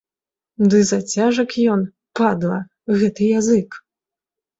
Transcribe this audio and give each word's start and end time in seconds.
Ды 0.69 0.77
зацяжак 0.91 1.51
ён, 1.73 1.83
падла, 2.21 2.57
гэты 3.03 3.29
язык. 3.39 3.69